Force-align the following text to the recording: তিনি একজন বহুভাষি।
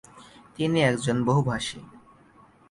তিনি 0.55 0.79
একজন 0.81 1.17
বহুভাষি। 1.23 1.79